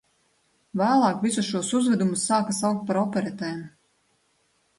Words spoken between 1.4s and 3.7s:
šos uzvedumus sāka saukt par operetēm.